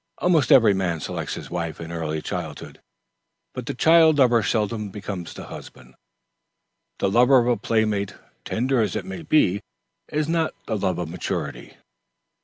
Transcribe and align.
Almost 0.17 0.51
every 0.51 0.73
man 0.73 0.99
selects 0.99 1.35
his 1.35 1.51
wife 1.51 1.79
in 1.79 1.91
his 1.91 1.99
early 1.99 2.21
boyhood; 2.21 2.79
but 3.53 3.67
the 3.67 3.75
child 3.75 4.17
lover 4.17 4.41
seldom 4.41 4.89
becomes 4.89 5.35
the 5.35 5.43
husband. 5.45 5.93
The 6.97 7.07
love 7.07 7.29
of 7.29 7.45
a 7.45 7.55
play 7.55 7.85
mate, 7.85 8.15
tender 8.43 8.81
as 8.81 8.95
it 8.95 9.05
may 9.05 9.21
be, 9.21 9.61
is 10.11 10.27
not 10.27 10.55
the 10.65 10.75
love 10.75 10.97
of 10.97 11.07
maturity. 11.07 11.77